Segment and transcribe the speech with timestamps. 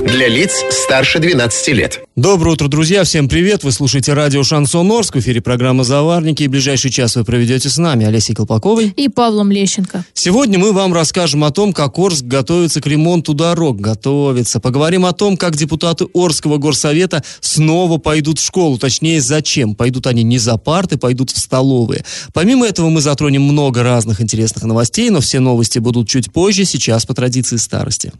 [0.00, 2.00] Для лиц старше 12 лет.
[2.14, 3.02] Доброе утро, друзья!
[3.02, 3.64] Всем привет!
[3.64, 5.16] Вы слушаете радио «Шансон Орск».
[5.16, 6.44] В эфире программа «Заварники».
[6.44, 10.04] И ближайший час вы проведете с нами Олесей Колпаковой и Павлом Лещенко.
[10.14, 13.80] Сегодня мы вам расскажем о том, как Орск готовится к ремонту дорог.
[13.80, 14.60] Готовится.
[14.60, 18.78] Поговорим о том, как депутаты Орского горсовета снова пойдут в школу.
[18.78, 19.74] Точнее, зачем.
[19.74, 22.04] Пойдут они не за парты, пойдут в столовые.
[22.32, 27.04] Помимо этого мы затронем много разных интересных новостей, но все новости будут чуть позже, сейчас
[27.04, 28.12] по традиции старости.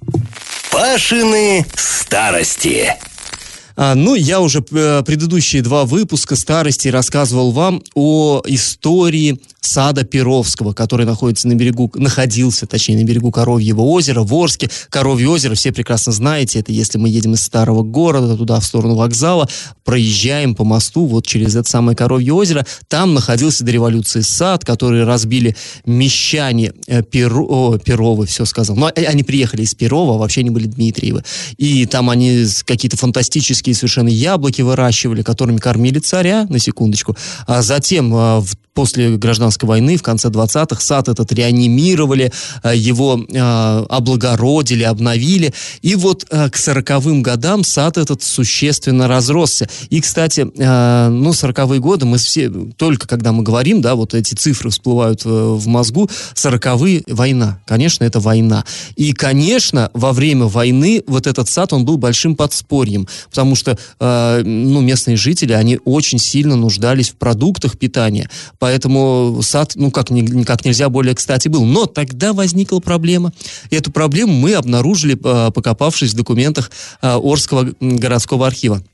[0.70, 2.96] Пашины старости.
[3.80, 10.72] А, ну, я уже э, предыдущие два выпуска старости рассказывал вам о истории сада Перовского,
[10.72, 14.70] который находится на берегу, находился, точнее, на берегу Коровьего озера, в Орске.
[14.88, 18.94] Коровье озеро, все прекрасно знаете, это если мы едем из старого города туда, в сторону
[18.94, 19.48] вокзала,
[19.84, 25.04] проезжаем по мосту вот через это самое Коровье озеро, там находился до революции сад, который
[25.04, 28.76] разбили мещане э, Перо, о, Перовы, все сказал.
[28.76, 31.24] Но они приехали из Перова, а вообще они были Дмитриевы.
[31.58, 37.16] И там они какие-то фантастические совершенно яблоки выращивали, которыми кормили царя, на секундочку.
[37.46, 42.30] А затем э, в после гражданской войны, в конце 20-х, сад этот реанимировали,
[42.62, 45.52] э, его э, облагородили, обновили.
[45.82, 49.68] И вот э, к 40-м годам сад этот существенно разросся.
[49.90, 54.70] И, кстати, ну, 40-е годы мы все, только когда мы говорим, да, вот эти цифры
[54.70, 57.58] всплывают в мозгу, 40-е война.
[57.66, 58.64] Конечно, это война.
[58.94, 64.80] И, конечно, во время войны вот этот сад, он был большим подспорьем, потому что, ну,
[64.80, 68.30] местные жители, они очень сильно нуждались в продуктах питания.
[68.68, 70.08] Поэтому сад, ну, как,
[70.46, 71.64] как нельзя более кстати был.
[71.64, 73.32] Но тогда возникла проблема.
[73.70, 78.84] И эту проблему мы обнаружили, а, покопавшись в документах а, Орского городского архива.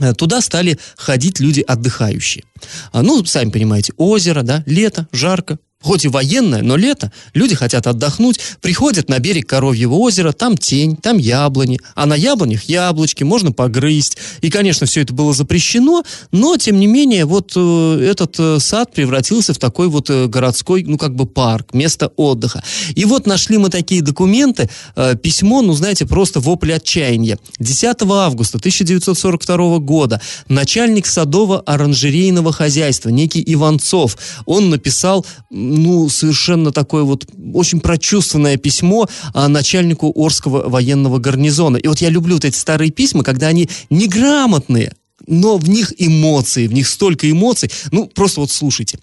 [0.00, 2.42] Э, туда стали ходить люди отдыхающие.
[2.90, 7.86] А, ну, сами понимаете, озеро, да, лето, жарко, хоть и военное, но лето, люди хотят
[7.86, 13.52] отдохнуть, приходят на берег Коровьего озера, там тень, там яблони, а на яблонях яблочки, можно
[13.52, 14.16] погрызть.
[14.40, 16.02] И, конечно, все это было запрещено,
[16.32, 20.84] но, тем не менее, вот э, этот э, сад превратился в такой вот э, городской,
[20.84, 22.64] ну, как бы парк, место отдыха.
[22.94, 27.38] И вот нашли мы такие документы, э, письмо, ну, знаете, просто вопль отчаяния.
[27.58, 34.16] 10 августа 1942 года начальник садово-оранжерейного хозяйства, некий Иванцов,
[34.46, 35.26] он написал
[35.74, 41.76] ну, совершенно такое вот очень прочувственное письмо а, начальнику Орского военного гарнизона.
[41.76, 44.92] И вот я люблю вот эти старые письма, когда они неграмотные,
[45.26, 47.70] но в них эмоции, в них столько эмоций.
[47.90, 48.98] Ну, просто вот слушайте.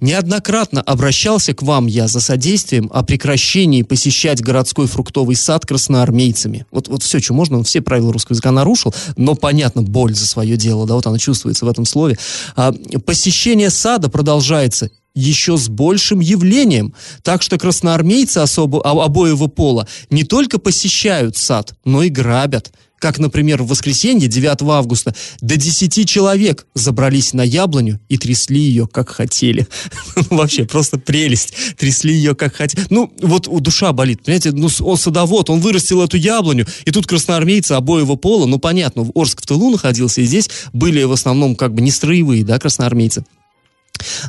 [0.00, 6.66] Неоднократно обращался к вам я за содействием о прекращении посещать городской фруктовый сад красноармейцами.
[6.70, 10.26] Вот, вот все, что можно, он все правила русского языка нарушил, но, понятно, боль за
[10.26, 12.18] свое дело, да, вот она чувствуется в этом слове.
[12.54, 12.72] А,
[13.04, 16.94] посещение сада продолжается еще с большим явлением.
[17.22, 22.72] Так что красноармейцы особо, обоего пола не только посещают сад, но и грабят.
[22.98, 28.88] Как, например, в воскресенье 9 августа до 10 человек забрались на яблоню и трясли ее,
[28.90, 29.66] как хотели.
[30.30, 31.52] Вообще, просто прелесть.
[31.76, 32.86] Трясли ее, как хотели.
[32.88, 34.52] Ну, вот душа болит, понимаете?
[34.52, 39.42] Ну, он садовод, он вырастил эту яблоню, и тут красноармейцы обоего пола, ну, понятно, Орск
[39.42, 43.24] в тылу находился, и здесь были в основном как бы не строевые, да, красноармейцы.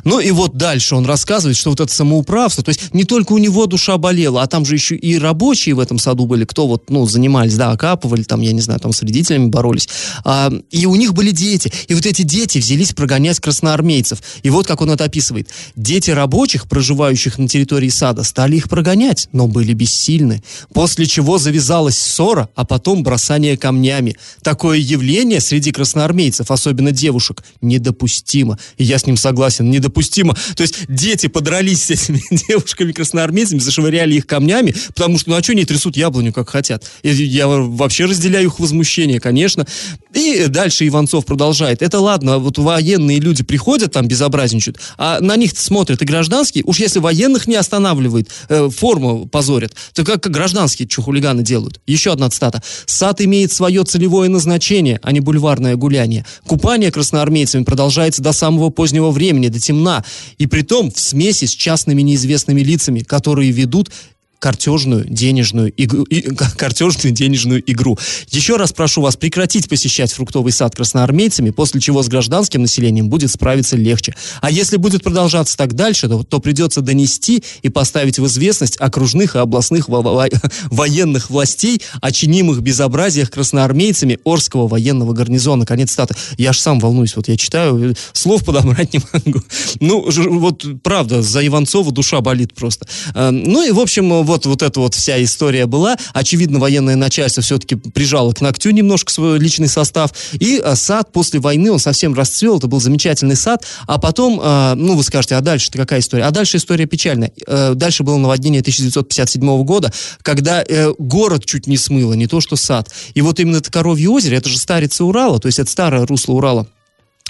[0.04, 3.38] Ну и вот дальше он рассказывает, что вот это самоуправство, то есть не только у
[3.38, 6.90] него душа болела, а там же еще и рабочие в этом саду были, кто вот,
[6.90, 9.88] ну, занимались, да, окапывали, там, я не знаю, там с вредителями боролись.
[10.24, 11.72] А, и у них были дети.
[11.88, 14.22] И вот эти дети взялись прогонять красноармейцев.
[14.42, 15.48] И вот как он это описывает.
[15.76, 20.42] Дети рабочих, проживающих на территории сада, стали их прогонять, но были бессильны.
[20.72, 24.16] После чего завязалась ссора, а потом бросание камнями.
[24.42, 28.58] Такое явление среди красноармейцев, особенно девушек, недопустимо.
[28.76, 30.36] И я с ним согласен, недопустимо.
[30.54, 35.52] То есть дети подрались с этими девушками-красноармейцами, зашвыряли их камнями, потому что, ну а что
[35.52, 36.84] они трясут яблоню, как хотят?
[37.02, 39.66] И я вообще разделяю их возмущение, конечно.
[40.14, 41.82] И дальше Иванцов продолжает.
[41.82, 46.64] Это ладно, вот военные люди приходят там, безобразничают, а на них смотрят и гражданские.
[46.64, 51.80] Уж если военных не останавливает, э, форму позорят, то как гражданские что хулиганы делают?
[51.86, 52.62] Еще одна цитата.
[52.86, 56.24] «Сад имеет свое целевое назначение, а не бульварное гуляние.
[56.46, 60.04] Купание красноармейцами продолжается до самого позднего времени, до темна,
[60.38, 63.90] и при том в смеси с частными неизвестными лицами, которые ведут
[64.38, 66.22] картежную денежную игру, и,
[66.56, 67.98] картежную денежную игру.
[68.30, 73.30] Еще раз прошу вас прекратить посещать фруктовый сад красноармейцами, после чего с гражданским населением будет
[73.30, 74.14] справиться легче.
[74.40, 79.36] А если будет продолжаться так дальше, то, то придется донести и поставить в известность окружных
[79.36, 80.28] и областных во во
[80.70, 85.66] военных властей о чинимых безобразиях красноармейцами Орского военного гарнизона.
[85.66, 86.14] Конец стата.
[86.36, 89.40] Я аж сам волнуюсь, вот я читаю, слов подобрать не могу.
[89.80, 90.08] Ну,
[90.38, 92.86] вот правда, за Иванцова душа болит просто.
[93.14, 95.96] Э, ну и, в общем, вот, вот эта вот вся история была.
[96.12, 100.12] Очевидно, военное начальство все-таки прижало к ногтю немножко свой личный состав.
[100.34, 102.58] И а, сад после войны, он совсем расцвел.
[102.58, 103.64] Это был замечательный сад.
[103.86, 106.24] А потом, а, ну, вы скажете, а дальше-то какая история?
[106.24, 107.32] А дальше история печальная.
[107.46, 109.92] А, дальше было наводнение 1957 года,
[110.22, 112.90] когда э, город чуть не смыло, не то что сад.
[113.14, 116.34] И вот именно это Коровье озеро, это же старица Урала, то есть это старое русло
[116.34, 116.68] Урала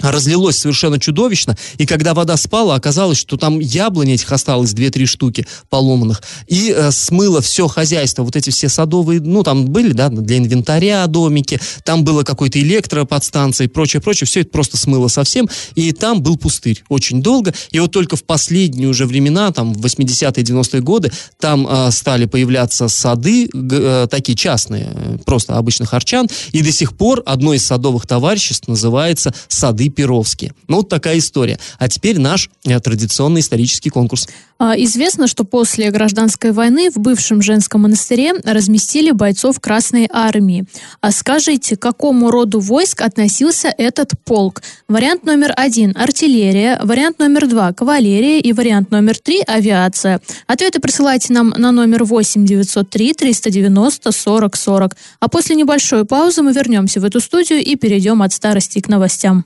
[0.01, 5.47] разлилось совершенно чудовищно, и когда вода спала, оказалось, что там яблони этих осталось 2-3 штуки
[5.69, 10.37] поломанных, и э, смыло все хозяйство, вот эти все садовые, ну, там были, да, для
[10.37, 15.91] инвентаря домики, там было какой-то электроподстанция и прочее, прочее, все это просто смыло совсем, и
[15.91, 20.43] там был пустырь очень долго, и вот только в последние уже времена, там, в 80-е,
[20.43, 26.61] 90-е годы, там э, стали появляться сады, э, такие частные, э, просто обычных арчан, и
[26.61, 30.53] до сих пор одно из садовых товариществ называется «Сады Перовске.
[30.67, 31.59] Ну, вот такая история.
[31.77, 34.27] А теперь наш э, традиционный исторический конкурс.
[34.61, 40.65] А, известно, что после гражданской войны в бывшем женском монастыре разместили бойцов Красной Армии.
[40.99, 44.61] А скажите, к какому роду войск относился этот полк?
[44.89, 50.19] Вариант номер один– артиллерия, вариант номер два– кавалерия и вариант номер три– авиация.
[50.45, 54.97] Ответы присылайте нам на номер 8 903 390 40 40.
[55.21, 59.45] А после небольшой паузы мы вернемся в эту студию и перейдем от старости к новостям.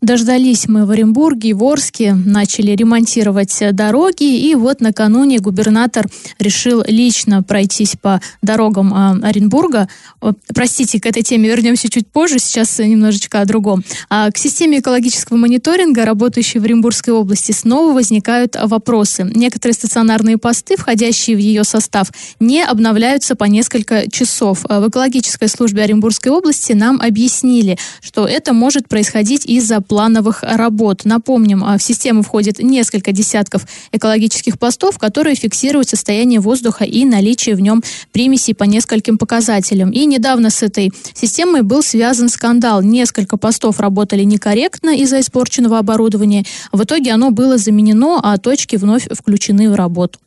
[0.00, 6.06] Дождались мы в Оренбурге и в Орске, начали ремонтировать дороги, и вот накануне губернатор
[6.38, 9.88] решил лично пройтись по дорогам э, Оренбурга.
[10.54, 13.84] Простите, к этой теме вернемся чуть позже, сейчас немножечко о другом.
[14.08, 19.30] А к системе экологического мониторинга, работающей в Оренбургской области, снова возникают вопросы.
[19.34, 22.10] Некоторые стационарные посты, входящие в ее состав,
[22.40, 24.64] не обновляются по несколько часов.
[24.66, 31.04] В экологической службе Оренбургской области нам объяснили, что это может происходить из-за плановых работ.
[31.04, 37.56] Напомним, а, в систему входит несколько десятков экологических постов, которые фиксируют состояние воздуха и наличие
[37.56, 37.82] в нем
[38.12, 39.90] примесей по нескольким показателям.
[39.90, 42.82] И недавно с этой системой был связан скандал.
[42.82, 46.44] Несколько постов работали некорректно из-за испорченного оборудования.
[46.70, 50.20] В итоге оно было заменено, а точки вновь включены в работу.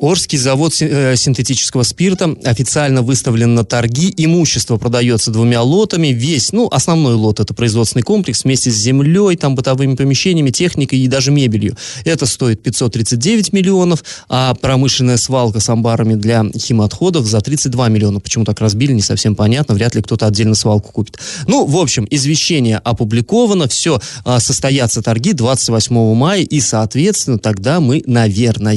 [0.00, 4.12] Орский завод э, синтетического спирта официально выставлен на торги.
[4.16, 6.08] Имущество продается двумя лотами.
[6.08, 11.06] Весь, ну, основной лот это производственный комплекс вместе с землей, там бытовыми помещениями, техникой и
[11.06, 11.76] даже мебелью.
[12.06, 18.20] Это стоит 539 миллионов, а промышленная свалка с амбарами для химоотходов за 32 миллиона.
[18.20, 19.74] Почему так разбили, не совсем понятно.
[19.74, 21.18] Вряд ли кто-то отдельно свалку купит.
[21.46, 23.68] Ну, в общем, извещение опубликовано.
[23.68, 26.40] Все, а, состоятся торги 28 мая.
[26.40, 28.70] И, соответственно, тогда мы, наверное,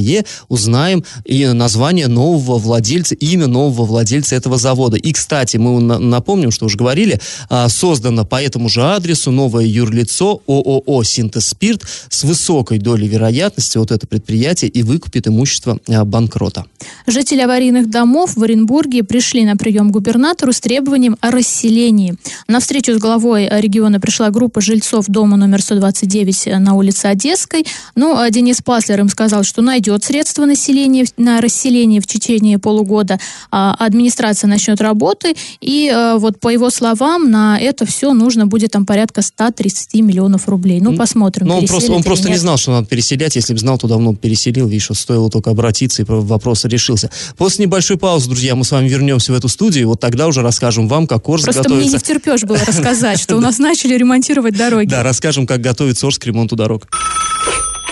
[0.48, 4.96] узнаем, и название нового владельца, имя нового владельца этого завода.
[4.96, 10.42] И, кстати, мы напомним, что уже говорили, а, создано по этому же адресу новое юрлицо
[10.46, 16.64] ООО «Синтез Спирт» с высокой долей вероятности вот это предприятие и выкупит имущество а, банкрота.
[17.06, 22.16] Жители аварийных домов в Оренбурге пришли на прием губернатору с требованием о расселении.
[22.48, 27.66] На встречу с главой региона пришла группа жильцов дома номер 129 на улице Одесской.
[27.94, 33.18] Ну, а Денис Паслер им сказал, что найдет средства населения на расселение в течение полугода
[33.50, 38.72] а, администрация начнет работы, и а, вот по его словам на это все нужно будет
[38.72, 40.80] там порядка 130 миллионов рублей.
[40.80, 41.46] Ну, посмотрим.
[41.46, 43.36] Но он просто, он просто не знал, что надо переселять.
[43.36, 44.66] Если бы знал, то давно переселил.
[44.66, 47.10] Видишь, что стоило только обратиться, и вопрос решился.
[47.36, 50.42] После небольшой паузы, друзья, мы с вами вернемся в эту студию, и вот тогда уже
[50.42, 51.90] расскажем вам, как Орск просто готовится...
[51.90, 54.88] Просто мне не втерпешь было рассказать, что у нас начали ремонтировать дороги.
[54.88, 56.88] Да, расскажем, как готовится Орск к ремонту дорог.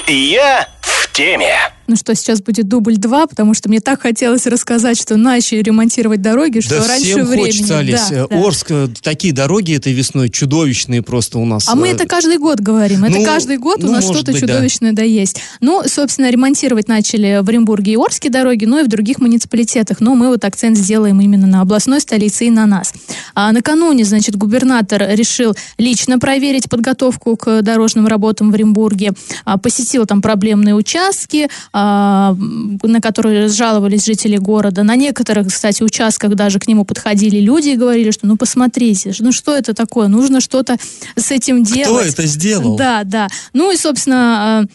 [0.08, 1.54] Я в теме.
[1.88, 6.22] Ну что, сейчас будет дубль 2, потому что мне так хотелось рассказать, что начали ремонтировать
[6.22, 7.46] дороги, что да раньше всем времени.
[7.46, 8.08] хочется, Олесь.
[8.10, 8.36] Да, да.
[8.36, 11.68] Орск, э, такие дороги этой весной чудовищные просто у нас.
[11.68, 13.04] А мы э, это каждый год говорим.
[13.04, 14.98] Это ну, каждый год ну, у нас что-то чудовищное да.
[14.98, 15.40] да есть.
[15.60, 20.00] Ну, собственно, ремонтировать начали в Оренбурге и Орске дороги, но и в других муниципалитетах.
[20.00, 22.94] Но мы вот акцент сделаем именно на областной столице и на нас.
[23.34, 29.12] А накануне, значит, губернатор решил лично проверить подготовку к дорожным работам в Оренбурге.
[29.44, 34.82] А, посетил там проблемные участки, на которые жаловались жители города.
[34.82, 39.32] На некоторых, кстати, участках даже к нему подходили люди и говорили, что ну посмотрите, ну
[39.32, 40.76] что это такое, нужно что-то
[41.16, 42.12] с этим делать.
[42.12, 42.76] Кто это сделал?
[42.76, 43.28] Да, да.
[43.52, 44.66] Ну и, собственно,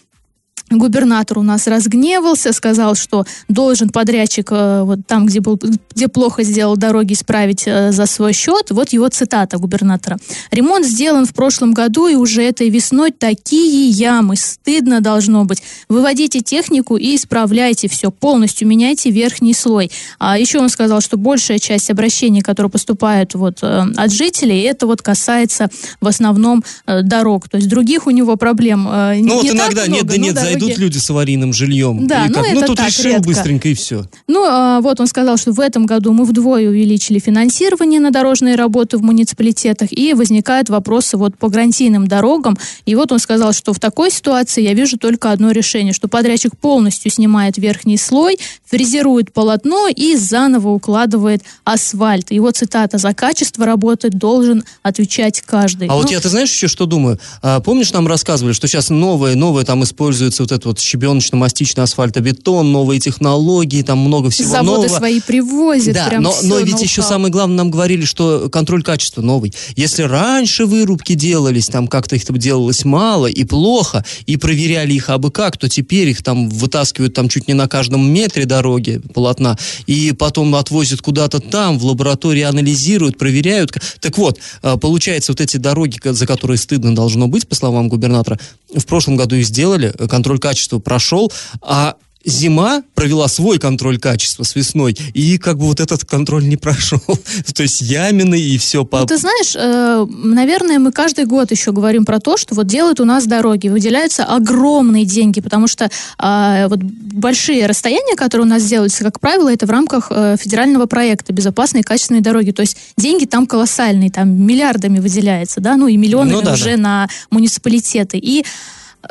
[0.70, 5.60] губернатор у нас разгневался, сказал, что должен подрядчик э, вот там, где, был,
[5.96, 8.72] где плохо сделал дороги, исправить э, за свой счет.
[8.72, 10.18] Вот его цитата губернатора.
[10.52, 14.36] «Ремонт сделан в прошлом году, и уже этой весной такие ямы.
[14.36, 15.62] Стыдно должно быть.
[15.88, 18.12] Выводите технику и исправляйте все.
[18.12, 19.92] Полностью меняйте верхний слой».
[20.20, 24.86] А еще он сказал, что большая часть обращений, которые поступают вот э, от жителей, это
[24.88, 25.70] вот касается
[26.02, 27.48] в основном дорог.
[27.50, 30.36] То есть других у него проблем Ну вот не так иногда много, нет да нет,
[30.36, 32.08] дороги- зайдут люди с аварийным жильем.
[32.08, 32.46] Да, Или ну как?
[32.48, 33.24] это ну тут так, решил редко.
[33.28, 34.06] быстренько и все.
[34.28, 38.56] Ну, а, вот он сказал, что в этом году мы вдвое увеличили финансирование на дорожные
[38.56, 42.58] работы в муниципалитетах, и возникают вопросы вот по гарантийным дорогам.
[42.86, 46.58] И вот он сказал, что в такой ситуации я вижу только одно решение, что подрядчик
[46.58, 52.32] полностью снимает верхний слой, фрезерует полотно и заново укладывает асфальт.
[52.32, 55.88] Его цитата «За качество работы должен отвечать каждый».
[55.88, 57.20] А вот Ну, я, ты знаешь, еще что думаю?
[57.42, 62.72] А, помнишь, нам рассказывали, что сейчас новое, новое там используется вот этот вот щебеночно-мастичный асфальтобетон,
[62.72, 64.98] новые технологии, там много всего заводы нового.
[64.98, 65.94] свои привозят.
[65.94, 69.54] Да, прям но, всё, но ведь еще самое главное, нам говорили, что контроль качества новый.
[69.75, 75.10] Если раньше вырубки делались, там как-то их там делалось мало и плохо, и проверяли их
[75.10, 79.58] абы как, то теперь их там вытаскивают там чуть не на каждом метре дороги, полотна,
[79.86, 83.74] и потом отвозят куда-то там, в лаборатории анализируют, проверяют.
[84.00, 88.39] Так вот, а, получается, вот эти дороги, за которые стыдно должно быть, по словам губернатора,
[88.74, 91.96] в прошлом году их сделали, э, контроль качества прошел, а
[92.27, 97.01] зима провела свой контроль качества с весной, и как бы вот этот контроль не прошел.
[97.56, 99.00] То есть ямины и все по...
[99.00, 103.00] Ну, ты знаешь, э, наверное, мы каждый год еще говорим про то, что вот делают
[103.00, 108.63] у нас дороги, выделяются огромные деньги, потому что а, вот большие расстояния, которые у нас
[108.63, 112.51] делаются, как правило, это в рамках э, федерального проекта «Безопасные и качественные дороги».
[112.51, 116.75] То есть деньги там колоссальные, там миллиардами выделяется, да, ну и миллионами Ну да, уже
[116.75, 116.77] да.
[116.77, 118.17] на муниципалитеты.
[118.17, 118.44] И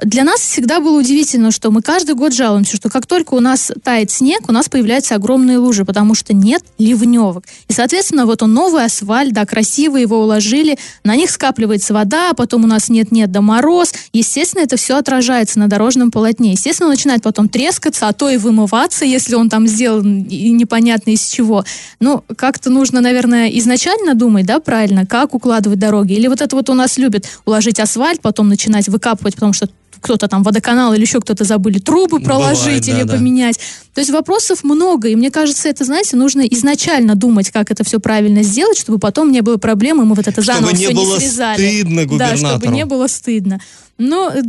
[0.03, 3.73] для нас всегда было удивительно, что мы каждый год жалуемся, что как только у нас
[3.83, 7.45] тает снег, у нас появляются огромные лужи, потому что нет ливневок.
[7.69, 12.35] И, соответственно, вот он новый асфальт, да, красиво его уложили, на них скапливается вода, а
[12.35, 13.93] потом у нас нет-нет, да мороз.
[14.13, 16.53] Естественно, это все отражается на дорожном полотне.
[16.53, 21.25] Естественно, начинает потом трескаться, а то и вымываться, если он там сделан и непонятно из
[21.27, 21.65] чего.
[22.01, 26.15] Ну, как-то нужно, наверное, изначально думать, да, правильно, как укладывать дороги.
[26.15, 29.69] Или вот это вот у нас любят уложить асфальт, потом начинать выкапывать, потому что
[30.01, 33.15] кто-то там водоканал или еще кто-то забыли трубы проложить Бывает, или да, да.
[33.15, 33.59] поменять.
[33.95, 37.99] То есть вопросов много, и мне кажется, это, знаете, нужно изначально думать, как это все
[38.01, 40.95] правильно сделать, чтобы потом не было проблем, и мы вот это Чтобы заново не все
[40.95, 41.69] было не срезали.
[41.69, 42.73] стыдно Да, чтобы губернатору.
[42.73, 43.61] не было стыдно.
[43.99, 44.43] Но э,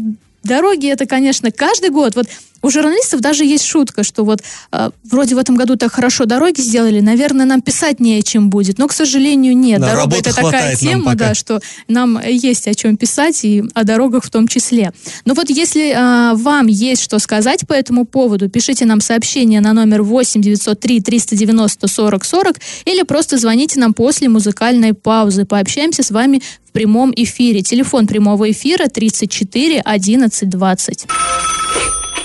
[0.44, 2.16] дороги это, конечно, каждый год.
[2.16, 2.28] Вот
[2.68, 6.60] у журналистов даже есть шутка, что вот э, вроде в этом году так хорошо дороги
[6.62, 8.78] сделали, наверное, нам писать не о чем будет.
[8.78, 9.80] Но, к сожалению, нет.
[9.80, 14.26] Да, Дорога это такая тема, да, что нам есть о чем писать и о дорогах
[14.26, 14.92] в том числе.
[15.26, 19.74] Но вот если э, вам есть что сказать по этому поводу, пишите нам сообщение на
[19.74, 22.56] номер 8 903 390 40 40
[22.86, 25.46] или просто звоните нам после музыкальной паузы.
[25.46, 27.62] Пообщаемся с вами в прямом эфире.
[27.62, 31.08] Телефон прямого эфира 34 11 20.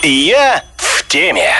[0.04, 1.54] Я в теме.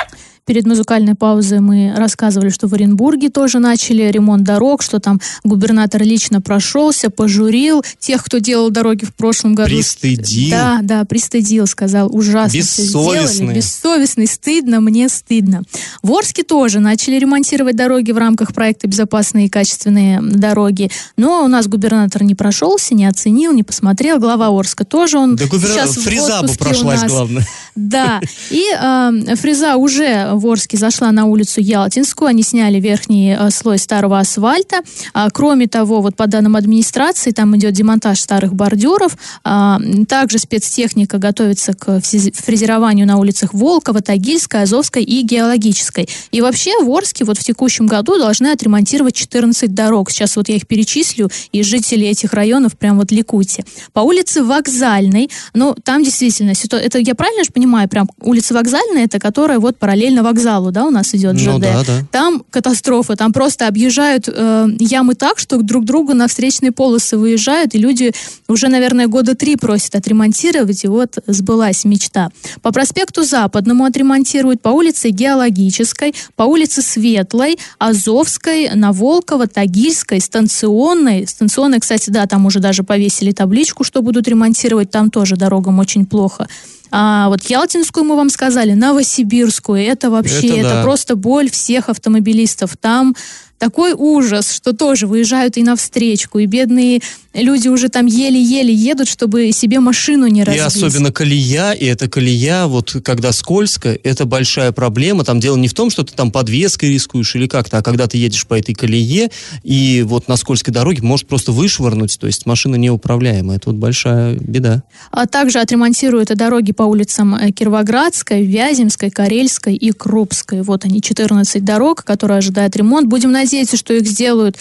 [0.45, 6.03] Перед музыкальной паузой мы рассказывали, что в Оренбурге тоже начали ремонт дорог, что там губернатор
[6.03, 9.71] лично прошелся, пожурил тех, кто делал дороги в прошлом году.
[9.71, 10.51] Пристыдил.
[10.51, 13.29] Да, да, пристыдил, сказал, ужасно все Бессовестный.
[13.35, 13.55] сделали.
[13.55, 15.63] Бессовестный, стыдно, мне стыдно.
[16.03, 20.91] В Орске тоже начали ремонтировать дороги в рамках проекта «Безопасные и качественные дороги».
[21.17, 24.19] Но у нас губернатор не прошелся, не оценил, не посмотрел.
[24.19, 27.05] Глава Орска тоже, он Да губернатор сейчас в бы отпуске у нас.
[27.05, 27.47] главное.
[27.75, 28.21] Да,
[28.51, 33.79] и э, фреза уже в Орске зашла на улицу Ялтинскую, они сняли верхний э, слой
[33.79, 34.81] старого асфальта.
[35.15, 39.17] А, кроме того, вот по данным администрации, там идет демонтаж старых бордюров.
[39.45, 46.09] А, также спецтехника готовится к фрезерованию на улицах Волкова, Тагильской, Азовской и Геологической.
[46.31, 50.11] И вообще в Орске вот в текущем году должны отремонтировать 14 дорог.
[50.11, 53.65] Сейчас вот я их перечислю, и жители этих районов прям вот ликуйте.
[53.93, 59.19] По улице Вокзальной, ну, там действительно, это я правильно же понимаю, прям улица Вокзальная, это
[59.19, 61.47] которая вот параллельно вокзалу, да, у нас идет ЖД.
[61.47, 62.01] Ну да, да.
[62.11, 67.75] Там катастрофа, там просто объезжают э, ямы так, что друг другу на встречные полосы выезжают,
[67.75, 68.13] и люди
[68.49, 72.31] уже, наверное, года три просят отремонтировать, и вот сбылась мечта.
[72.63, 81.27] По проспекту Западному отремонтируют, по улице Геологической, по улице Светлой, Азовской, Наволкова, Тагильской, Станционной.
[81.27, 86.07] Станционной, кстати, да, там уже даже повесили табличку, что будут ремонтировать, там тоже дорогам очень
[86.07, 86.49] плохо.
[86.95, 90.83] А вот Ялтинскую мы вам сказали, Новосибирскую, это вообще, Это это, да.
[90.83, 92.77] просто боль всех автомобилистов.
[92.77, 93.17] Там
[93.63, 97.01] такой ужас, что тоже выезжают и навстречку, и бедные
[97.33, 100.63] люди уже там еле-еле едут, чтобы себе машину не разбить.
[100.63, 105.25] И особенно колея, и эта колея, вот когда скользко, это большая проблема.
[105.25, 108.19] Там дело не в том, что ты там подвеской рискуешь или как-то, а когда ты
[108.19, 109.31] едешь по этой колее,
[109.63, 113.59] и вот на скользкой дороге может просто вышвырнуть, то есть машина неуправляемая.
[113.59, 114.83] Это вот большая беда.
[115.13, 120.63] А также отремонтируют дороги по улицам э, Кировоградской, Вяземской, Карельской и Крупской.
[120.63, 123.07] Вот они, 14 дорог, которые ожидают ремонт.
[123.07, 124.57] Будем надеяться, что их сделают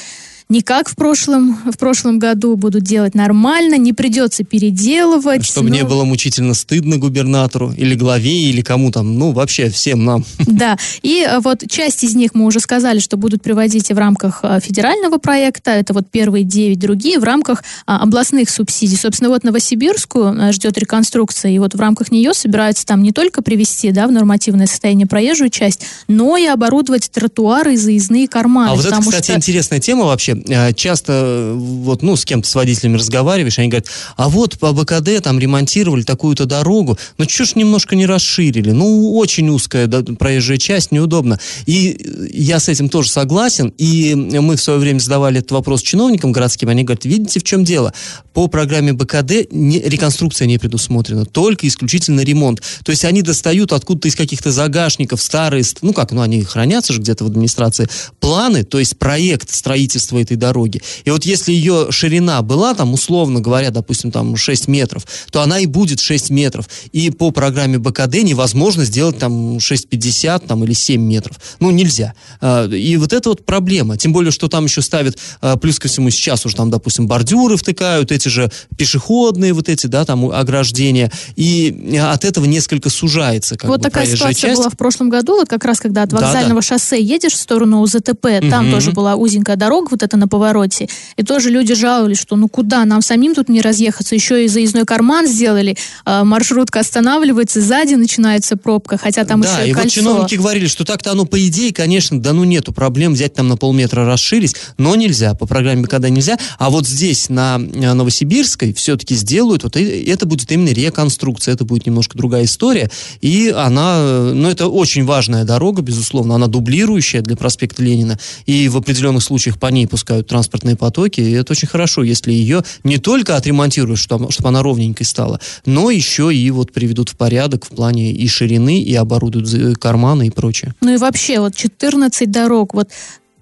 [0.51, 5.45] не как в прошлом, в прошлом году будут делать нормально, не придется переделывать.
[5.45, 5.75] Чтобы но...
[5.75, 10.25] не было мучительно стыдно губернатору или главе, или кому там, ну, вообще всем нам.
[10.39, 14.41] Да, и э, вот часть из них мы уже сказали, что будут приводить в рамках
[14.43, 18.97] э, федерального проекта, это вот первые девять, другие в рамках а, областных субсидий.
[18.97, 23.41] Собственно, вот Новосибирскую э, ждет реконструкция, и вот в рамках нее собираются там не только
[23.41, 28.71] привести, да, в нормативное состояние проезжую часть, но и оборудовать тротуары и заездные карманы.
[28.71, 29.35] А вот это, кстати, что...
[29.35, 30.40] интересная тема вообще.
[30.47, 35.21] Э, часто вот, ну, с кем-то, с водителями разговариваешь, они говорят, а вот по БКД
[35.23, 38.71] там ремонтировали такую-то дорогу, ну, что ж немножко не расширили?
[38.71, 41.39] Ну, очень узкая проезжая часть, неудобно.
[41.65, 46.31] И я с этим тоже согласен, и мы в свое время задавали этот вопрос чиновникам
[46.31, 47.93] городским, они говорят, видите, в чем дело?
[48.33, 52.61] По программе БКД не, реконструкция не предусмотрена, только исключительно ремонт.
[52.83, 56.99] То есть они достают откуда-то из каких-то загашников старые, ну как, ну они хранятся же
[56.99, 57.87] где-то в администрации,
[58.19, 60.81] планы, то есть проект строительства этой дороги.
[61.03, 65.59] И вот если ее ширина была там, условно говоря, допустим, там 6 метров, то она
[65.59, 66.67] и будет 6 метров.
[66.91, 71.37] И по программе БКД невозможно сделать там 6,50 там, или 7 метров.
[71.59, 72.13] Ну, нельзя.
[72.39, 73.97] А, и вот это вот проблема.
[73.97, 77.57] Тем более, что там еще ставят, а, плюс ко всему, сейчас уже там, допустим, бордюры
[77.57, 81.11] втыкают, эти же пешеходные вот эти, да, там ограждения.
[81.35, 83.57] И от этого несколько сужается.
[83.57, 84.57] Как вот бы, такая ситуация часть.
[84.57, 86.77] была в прошлом году, вот как раз когда от вокзального да, да.
[86.77, 88.75] шоссе едешь в сторону УЗТП, там угу.
[88.75, 90.87] тоже была узенькая дорога, вот это на повороте.
[91.17, 94.85] И тоже люди жаловались, что ну куда, нам самим тут не разъехаться, еще и заездной
[94.85, 95.75] карман сделали,
[96.05, 99.83] э, маршрутка останавливается, сзади начинается пробка, хотя там да, еще и, и кольцо.
[99.83, 103.47] вот чиновники говорили, что так-то оно по идее, конечно, да ну нету проблем взять там
[103.47, 108.73] на полметра расширить, но нельзя, по программе когда нельзя, а вот здесь на э, Новосибирской
[108.73, 114.33] все-таки сделают, вот это будет именно реконструкция, это будет немножко другая история, и она, э,
[114.35, 119.57] ну это очень важная дорога, безусловно, она дублирующая для проспекта Ленина, и в определенных случаях
[119.57, 124.29] по ней пускают транспортные потоки, и это очень хорошо, если ее не только отремонтируют, чтобы,
[124.43, 128.95] она ровненькой стала, но еще и вот приведут в порядок в плане и ширины, и
[128.95, 130.73] оборудуют карманы и прочее.
[130.81, 132.89] Ну и вообще, вот 14 дорог, вот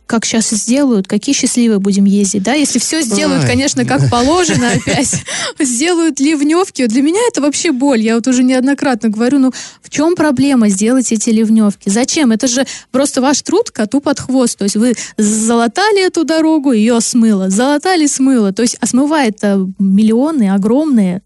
[0.10, 2.54] как сейчас сделают, какие счастливые будем ездить, да?
[2.54, 3.48] Если все сделают, Ой.
[3.48, 5.24] конечно, как положено опять,
[5.60, 8.02] сделают ливневки, для меня это вообще боль.
[8.02, 11.90] Я вот уже неоднократно говорю, ну в чем проблема сделать эти ливневки?
[11.90, 12.32] Зачем?
[12.32, 14.58] Это же просто ваш труд коту под хвост.
[14.58, 18.52] То есть вы залатали эту дорогу, ее смыло, залатали, смыло.
[18.52, 19.40] То есть, а смывает
[19.78, 21.22] миллионы огромные,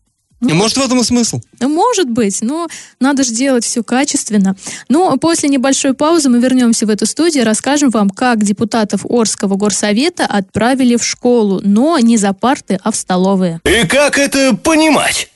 [0.49, 1.41] ну, Может, в этом и смысл?
[1.59, 2.67] Может быть, но
[2.99, 4.55] надо же делать все качественно.
[4.89, 9.55] Ну, а после небольшой паузы мы вернемся в эту студию, расскажем вам, как депутатов Орского
[9.55, 13.61] горсовета отправили в школу, но не за парты, а в столовые.
[13.65, 15.29] И как это понимать?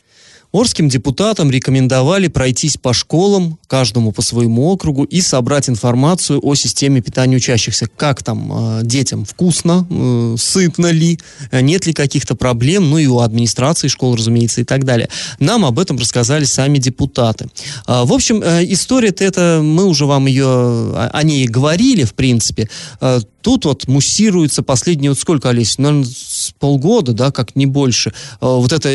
[0.58, 7.02] Орским депутатам рекомендовали пройтись по школам, каждому по своему округу, и собрать информацию о системе
[7.02, 7.88] питания учащихся.
[7.96, 11.20] Как там э, детям вкусно, э, сытно ли,
[11.52, 15.10] э, нет ли каких-то проблем, ну и у администрации школ, разумеется, и так далее.
[15.38, 17.50] Нам об этом рассказали сами депутаты.
[17.86, 22.16] Э, в общем, э, история-то это, мы уже вам ее, о, о ней говорили, в
[22.16, 22.68] принципе.
[23.00, 26.06] Э, тут вот муссируется последние, вот сколько, Олесь, наверное,
[26.48, 28.90] с полгода, да, как не больше, э, вот эта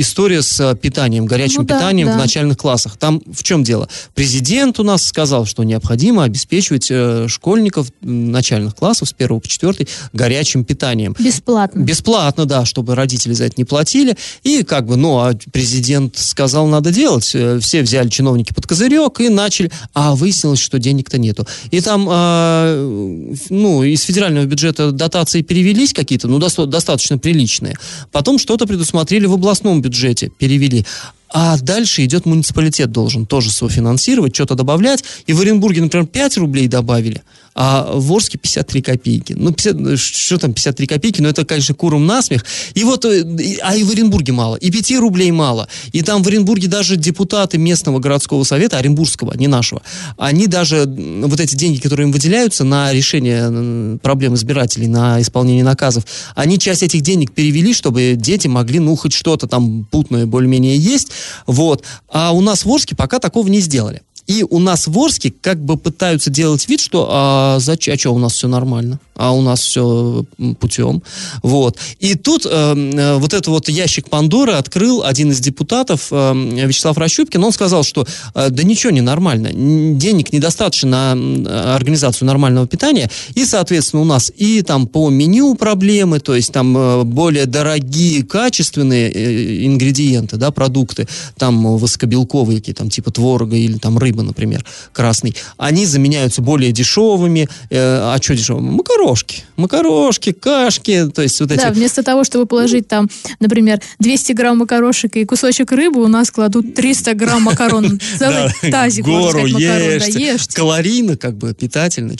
[0.00, 2.14] история с питанием, горячим ну, да, питанием да.
[2.14, 2.96] в начальных классах.
[2.96, 3.88] Там в чем дело?
[4.14, 9.86] Президент у нас сказал, что необходимо обеспечивать э, школьников начальных классов с 1 по 4
[10.12, 11.14] горячим питанием.
[11.18, 11.80] Бесплатно.
[11.80, 14.16] Бесплатно, да, чтобы родители за это не платили.
[14.42, 17.30] И как бы, ну, а президент сказал, надо делать.
[17.34, 21.46] Э, все взяли чиновники под козырек и начали, а выяснилось, что денег-то нету.
[21.70, 27.76] И там, э, ну, из федерального бюджета дотации перевелись какие-то, ну, достаточно приличные.
[28.12, 30.84] Потом что-то предусмотрели в областном бюджете, перевели.
[31.30, 35.04] А дальше идет муниципалитет должен тоже софинансировать, что-то добавлять.
[35.26, 37.22] И в Оренбурге, например, 5 рублей добавили,
[37.54, 39.32] а в Орске 53 копейки.
[39.34, 42.44] Ну, 50, что там 53 копейки, но это, конечно, куром насмех.
[42.74, 43.24] И вот, э,
[43.62, 45.68] а и в Оренбурге мало, и 5 рублей мало.
[45.92, 49.82] И там в Оренбурге даже депутаты местного городского совета, Оренбургского, не нашего,
[50.16, 56.04] они даже вот эти деньги, которые им выделяются на решение проблем избирателей, на исполнение наказов,
[56.34, 61.08] они часть этих денег перевели, чтобы дети могли, ну, хоть что-то там путное более-менее есть.
[61.46, 61.84] Вот.
[62.08, 64.02] А у нас в Орске пока такого не сделали.
[64.28, 68.14] И у нас в Орске как бы пытаются делать вид, что а, зачем, а что,
[68.14, 70.24] у нас все нормально, а у нас все
[70.60, 71.02] путем.
[71.42, 71.78] Вот.
[71.98, 76.32] И тут э, э, вот этот вот ящик Пандоры открыл один из депутатов, э,
[76.66, 79.50] Вячеслав Рощупкин, он сказал, что э, да ничего не нормально,
[79.94, 86.20] денег недостаточно на организацию нормального питания, и, соответственно, у нас и там по меню проблемы,
[86.20, 92.90] то есть там э, более дорогие, качественные э, ингредиенты, да, продукты, там высокобелковые, какие там
[92.90, 98.70] типа творога или там рыба, например, красный, они заменяются более дешевыми, э, а что дешевыми?
[98.70, 101.60] Макарошки, макарошки, кашки, то есть вот эти...
[101.60, 103.08] Да, вместо того, чтобы положить там,
[103.40, 108.00] например, 200 грамм макарошек и кусочек рыбы, у нас кладут 300 грамм макарон.
[108.18, 110.36] Целый тазик, Гору ешьте.
[110.54, 112.14] Калорийно, как бы, питательно.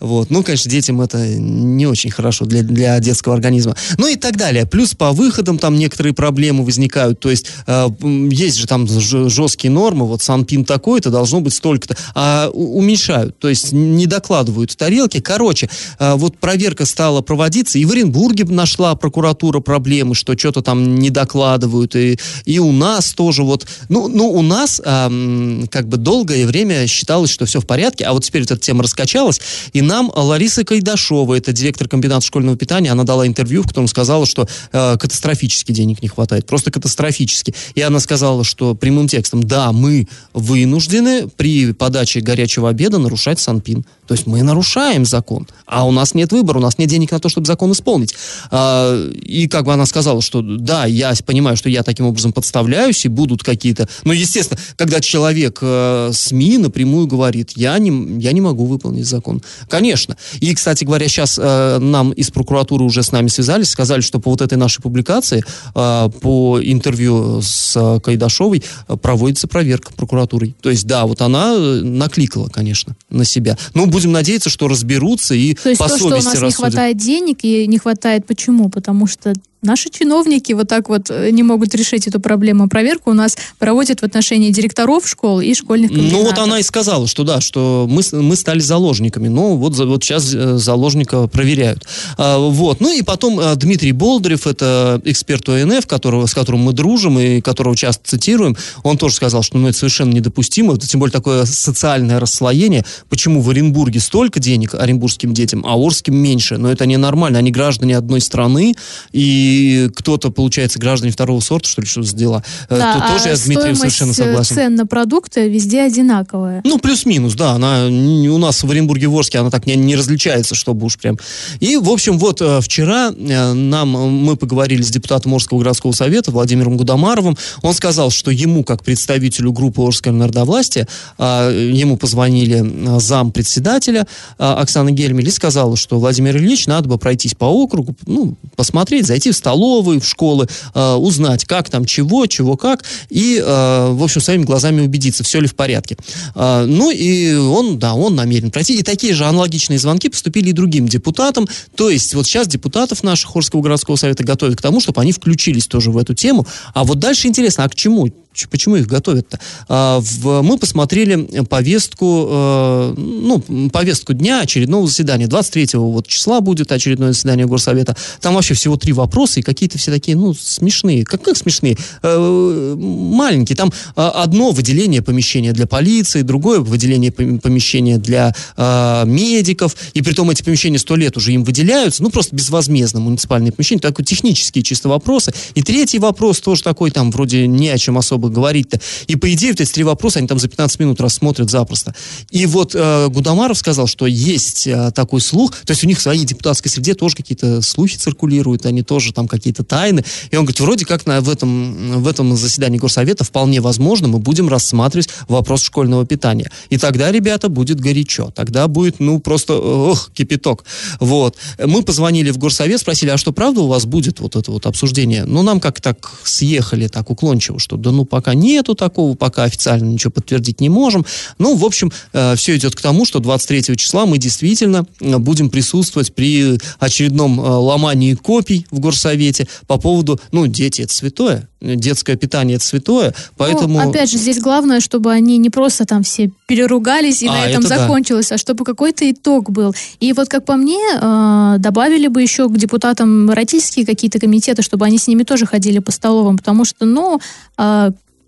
[0.00, 0.30] Вот.
[0.30, 3.76] Ну, конечно, детям это не очень хорошо для, для детского организма.
[3.98, 4.66] Ну и так далее.
[4.66, 7.20] Плюс по выходам там некоторые проблемы возникают.
[7.20, 7.88] То есть э,
[8.30, 10.06] есть же там жесткие нормы.
[10.06, 11.96] Вот санпин такой-то, должно быть столько-то.
[12.14, 13.38] А уменьшают.
[13.38, 15.20] То есть не докладывают тарелки.
[15.20, 17.78] Короче, э, вот проверка стала проводиться.
[17.78, 21.94] И в Оренбурге нашла прокуратура проблемы, что что-то там не докладывают.
[21.96, 23.66] И, и у нас тоже вот...
[23.88, 28.04] Ну, ну у нас э, как бы долгое время считалось, что все в порядке.
[28.04, 29.40] А вот теперь эта тема раскачалась.
[29.72, 34.26] И нам Лариса Кайдашова, это директор комбината школьного питания, она дала интервью, в котором сказала,
[34.26, 36.46] что э, катастрофически денег не хватает.
[36.46, 37.54] Просто катастрофически.
[37.74, 43.84] И она сказала, что прямым текстом, да, мы вынуждены при подаче горячего обеда нарушать Санпин.
[44.06, 47.20] То есть мы нарушаем закон, а у нас нет выбора, у нас нет денег на
[47.20, 48.14] то, чтобы закон исполнить.
[48.50, 53.04] А, и как бы она сказала, что да, я понимаю, что я таким образом подставляюсь,
[53.04, 53.88] и будут какие-то...
[54.04, 59.42] Ну, естественно, когда человек э, СМИ напрямую говорит, я не, я не могу выполнить закон.
[59.68, 60.16] Конечно.
[60.40, 64.30] И, кстати говоря, сейчас э, нам из прокуратуры уже с нами связались, сказали, что по
[64.30, 65.44] вот этой нашей публикации,
[65.74, 68.62] э, по интервью с э, Кайдашовой,
[69.00, 70.54] проводится проверка прокуратурой.
[70.60, 73.56] То есть, да, вот она э, накликала, конечно, на себя.
[73.74, 76.44] Ну, будем надеяться, что разберутся и То есть по то, совести что у нас рассудят.
[76.44, 78.68] не хватает денег и не хватает почему?
[78.68, 82.68] Потому что Наши чиновники вот так вот э, не могут решить эту проблему.
[82.68, 85.90] Проверку у нас проводят в отношении директоров школ и школьных.
[85.90, 89.28] Ну вот она и сказала, что да, что мы, мы стали заложниками.
[89.28, 91.86] Ну вот, вот сейчас э, заложника проверяют.
[92.18, 92.80] А, вот.
[92.80, 97.40] Ну и потом а, Дмитрий Болдырев, это эксперт ОНФ, которого, с которым мы дружим и
[97.40, 102.20] которого часто цитируем, он тоже сказал, что ну, это совершенно недопустимо, тем более такое социальное
[102.20, 102.84] расслоение.
[103.08, 106.58] Почему в Оренбурге столько денег оренбургским детям, а Орским меньше?
[106.58, 107.38] Но это ненормально.
[107.38, 108.74] Они граждане одной страны,
[109.12, 109.53] и
[109.94, 112.42] кто-то, получается, граждане второго сорта, что ли, что дела.
[112.68, 114.54] Э, Да, Тут а тоже я с Дмитрием совершенно э, согласен.
[114.54, 116.62] цен на продукты везде одинаковая.
[116.64, 120.54] Ну, плюс-минус, да, она у нас в Оренбурге, в Орске, она так не, не различается,
[120.54, 121.18] чтобы уж прям.
[121.60, 126.76] И, в общем, вот э, вчера нам, мы поговорили с депутатом Орского городского совета Владимиром
[126.76, 130.86] Гудамаровым, он сказал, что ему, как представителю группы Орское народовластие,
[131.18, 134.06] э, ему позвонили зам председателя
[134.38, 139.30] Оксана Гельмель и сказала, что Владимир Ильич, надо бы пройтись по округу, ну, посмотреть, зайти
[139.30, 144.22] в столовые, в школы, э, узнать, как там, чего, чего как, и, э, в общем,
[144.22, 145.98] своими глазами убедиться, все ли в порядке.
[146.34, 148.78] А, Ну и он, да, он намерен пройти.
[148.78, 151.46] И такие же аналогичные звонки поступили и другим депутатам.
[151.76, 155.66] То есть вот сейчас депутатов наших Хорского городского совета готовят к тому, чтобы они включились
[155.66, 156.46] тоже в эту тему.
[156.72, 158.08] А вот дальше интересно, а к чему?
[158.50, 159.38] Почему их готовят-то?
[159.68, 165.26] А, мы посмотрели повестку, э, ну, повестку дня очередного заседания.
[165.26, 167.96] 23 вот числа будет очередное заседание Горсовета.
[168.20, 171.04] Там вообще всего три вопроса, и какие-то все такие, ну, смешные.
[171.04, 171.76] Как, как смешные?
[172.02, 173.56] Э, маленькие.
[173.56, 180.12] Там а, одно выделение помещения для полиции, другое выделение пом- помещения для медиков, и при
[180.12, 184.64] том эти помещения сто лет уже им выделяются, ну, просто безвозмездно муниципальные помещения, такой технические
[184.64, 185.32] чисто вопросы.
[185.54, 188.80] И третий вопрос тоже такой, там, вроде не о чем особо говорить-то.
[189.06, 191.94] И, по идее, вот эти три вопроса, они там за 15 минут рассмотрят запросто.
[192.30, 196.02] И вот э, Гудамаров сказал, что есть э, такой слух, то есть у них в
[196.02, 200.04] своей депутатской среде тоже какие-то слухи циркулируют, они тоже там какие-то тайны.
[200.30, 204.18] И он говорит, вроде как на, в, этом, в этом заседании Горсовета вполне возможно мы
[204.18, 206.50] будем рассматривать вопрос школьного питания.
[206.70, 208.30] И тогда, ребята, будет горячо.
[208.34, 210.64] Тогда будет, ну, просто, ох, кипяток.
[211.00, 211.36] Вот.
[211.64, 215.24] Мы позвонили в Горсовет, спросили, а что, правда у вас будет вот это вот обсуждение?
[215.24, 219.88] Ну, нам как так съехали так уклончиво, что да ну пока нету такого, пока официально
[219.88, 221.04] ничего подтвердить не можем.
[221.38, 221.90] Ну, в общем,
[222.36, 227.42] все идет к тому, что 23 числа мы действительно э, будем присутствовать при очередном э,
[227.42, 233.82] ломании копий в Горсовете по поводу, ну, дети это святое, детское питание это святое, поэтому...
[233.82, 237.46] Ну, опять же, здесь главное, чтобы они не просто там все переругались и А, на
[237.46, 237.78] этом это да.
[237.78, 239.74] закончилось, а чтобы какой-то итог был.
[239.98, 244.84] И вот, как по мне, э, добавили бы еще к депутатам российские какие-то комитеты, чтобы
[244.84, 247.20] они с ними тоже ходили по столовым, потому что, ну,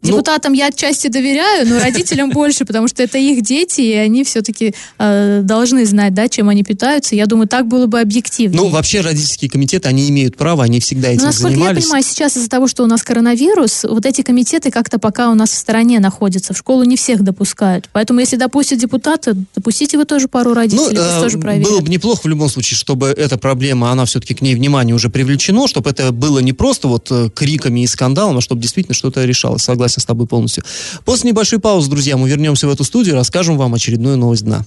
[0.02, 4.22] Ну- Депутатам я отчасти доверяю, но родителям больше, потому что это их дети, и они
[4.24, 7.16] все-таки э, должны знать, да, чем они питаются.
[7.16, 8.61] Я думаю, так было бы объективнее.
[8.61, 11.76] Ну, вообще родительские комитеты, они имеют право, они всегда Но, этим Ну, насколько занимались.
[11.76, 15.35] я понимаю, сейчас из-за того, что у нас коронавирус, вот эти комитеты как-то пока у
[15.35, 16.54] нас в стороне находятся.
[16.54, 17.88] В школу не всех допускают.
[17.92, 21.68] Поэтому, если допустят депутаты, допустите вы тоже пару Ну, родителей, пусть э, тоже проверят.
[21.68, 25.09] было бы неплохо в любом случае, чтобы эта проблема, она все-таки к ней внимание уже
[25.09, 29.24] привлечено, чтобы это было не просто вот э, криками и скандалом, а чтобы действительно что-то
[29.24, 29.62] решалось.
[29.62, 30.64] Согласен с тобой полностью.
[31.05, 34.64] После небольшой паузы, друзья, мы вернемся в эту студию и расскажем вам очередную новость дна.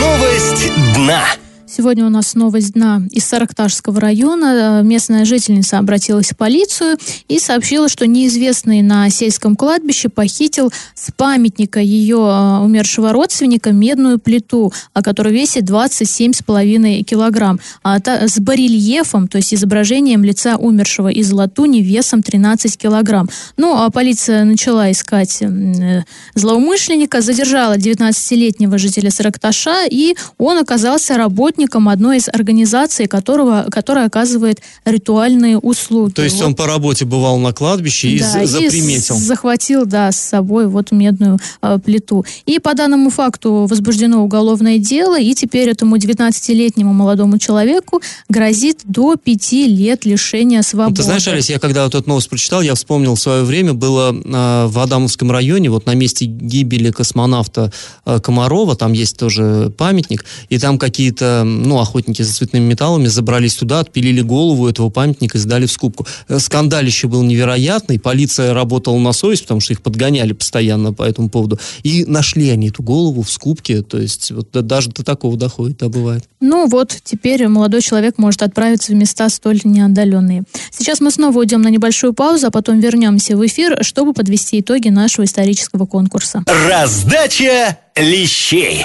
[0.00, 1.24] Новость дна.
[1.66, 4.80] Сегодня у нас новость дна из Саракташского района.
[4.80, 11.10] Э, Местная жительница обратилась в полицию и сообщила, что неизвестный на сельском кладбище похитил с
[11.10, 19.26] памятника ее э, умершего родственника медную плиту, а которая весит 27,5 килограмм, а с барельефом,
[19.26, 23.30] то есть изображением лица умершего из латуни весом 13 килограмм.
[23.56, 26.02] Ну, а полиция начала искать э,
[26.34, 34.60] злоумышленника, задержала 19-летнего жителя Саракташа, и он оказался работником одной из организаций, которого, которая оказывает
[34.84, 36.12] ритуальные услуги.
[36.12, 36.46] То есть Вот.
[36.46, 39.16] он по работе бывал на кладбище и Да, з- заприметил.
[39.16, 42.24] с- захватил, да, с собой вот медную э, плиту.
[42.46, 49.16] И по данному факту возбуждено уголовное дело, и теперь этому 19-летнему молодому человеку грозит до
[49.16, 50.96] 5 лет лишения Ну, свободы.
[50.96, 54.12] Ты знаешь, Алис, я когда вот эту новость прочитал, я вспомнил в свое время, было
[54.14, 57.72] э, в Адамовском районе, вот на месте гибели космонавта
[58.06, 63.54] э, Комарова, там есть тоже памятник, и там какие-то, ну, охотники за цветными металлами забрались
[63.54, 66.06] туда, отпилили голову этого памятника и сдали в скупку.
[66.28, 71.28] Э, Скандалище был невероятный, полиция работала на совесть, потому что их подгоняли постоянно по этому
[71.28, 75.36] поводу, и нашли они эту голову в скупке, то есть вот да- даже до такого
[75.36, 76.24] доходит, да, бывает.
[76.40, 80.44] Ну вот, теперь молодой человек может отправиться в места столь неотдаленные.
[80.70, 84.88] Сейчас мы снова уйдем на небольшую паузу, а потом вернемся в эфир, чтобы подвести итоги
[84.88, 86.44] нашего исторического конкурса.
[86.46, 88.84] Раздача лещей.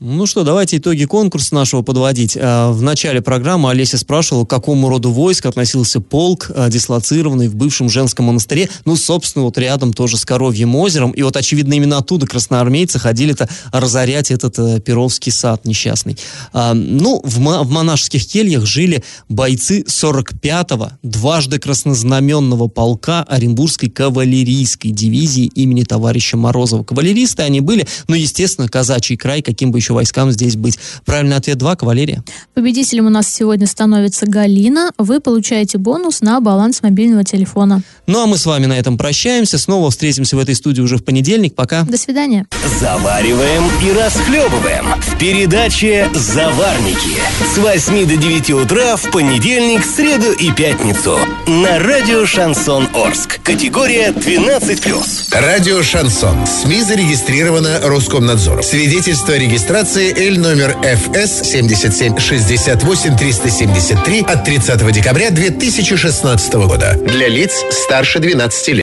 [0.00, 2.38] Ну что, давайте итоги конкурса нашего подводить.
[2.40, 7.56] А, В начале программы Олеся спрашивала, к какому роду войск относился полк, а, дислоцированный в
[7.56, 8.68] бывшем женском монастыре.
[8.84, 11.10] Ну, собственно, вот рядом тоже с Коровьим озером.
[11.10, 16.16] И вот, очевидно, именно оттуда красноармейцы ходили-то разорять этот э, Перовский сад несчастный.
[16.52, 26.36] Ну, в монашеских кельях жили бойцы 45-го, дважды краснознаменного полка Оренбургской кавалерийской дивизии имени товарища
[26.36, 26.84] Морозова.
[26.84, 30.78] Кавалеристы они были, ну, естественно, казачий край, каким бы еще войскам здесь быть.
[31.04, 32.22] Правильный ответ 2, кавалерия.
[32.54, 34.90] Победителем у нас сегодня становится Галина.
[34.98, 37.82] Вы получаете бонус на баланс мобильного телефона.
[38.06, 39.58] Ну, а мы с вами на этом прощаемся.
[39.58, 41.54] Снова встретимся в этой студии уже в понедельник.
[41.54, 41.82] Пока.
[41.82, 42.46] До свидания.
[42.80, 47.16] Завариваем и расхлебываем в передаче «Заварники»
[47.54, 53.40] с 8 до 9 утра в понедельник, среду и пятницу на радио «Шансон Орск».
[53.42, 55.30] Категория 12+.
[55.30, 56.46] Радио «Шансон».
[56.46, 58.62] СМИ зарегистрировано Роскомнадзором.
[58.62, 66.96] Свидетельство о регистрации Л номер ФС 7768 373 от 30 декабря 2016 года.
[67.06, 68.76] Для лиц старше 12 лет.